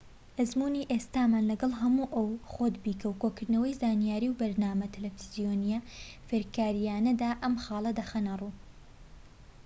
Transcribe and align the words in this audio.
ئەزموونی 0.39 0.89
ئێستامان 0.91 1.43
لەگەڵ 1.51 1.71
هەموو 1.81 2.11
ئەو 2.15 2.27
خۆت 2.51 2.75
بیکە 2.83 3.07
و 3.09 3.17
کۆکردنەوەی 3.23 3.77
زانیاری 3.81 4.29
و 4.31 4.37
بەرنامە 4.41 4.87
تەلەڤیزۆنیە 4.93 5.79
فێرکاریانەدا 6.27 7.29
ئەم 7.43 7.53
خاڵە 7.63 7.91
دەخەنە 7.99 8.33
ڕوو 8.41 8.53